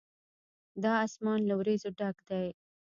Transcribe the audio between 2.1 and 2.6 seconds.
دی.